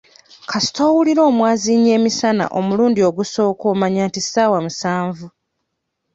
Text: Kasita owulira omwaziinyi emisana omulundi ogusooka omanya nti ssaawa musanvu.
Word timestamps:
Kasita 0.49 0.81
owulira 0.89 1.21
omwaziinyi 1.29 1.89
emisana 1.97 2.45
omulundi 2.59 2.99
ogusooka 3.09 3.63
omanya 3.73 4.01
nti 4.07 4.19
ssaawa 4.23 4.57
musanvu. 4.65 5.27